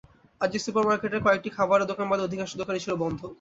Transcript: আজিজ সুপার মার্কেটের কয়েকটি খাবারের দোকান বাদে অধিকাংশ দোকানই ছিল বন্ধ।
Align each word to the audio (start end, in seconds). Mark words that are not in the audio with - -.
আজিজ 0.41 0.61
সুপার 0.65 0.83
মার্কেটের 0.87 1.23
কয়েকটি 1.25 1.49
খাবারের 1.57 1.89
দোকান 1.91 2.05
বাদে 2.09 2.25
অধিকাংশ 2.25 2.51
দোকানই 2.61 2.83
ছিল 2.83 2.93
বন্ধ। 3.03 3.21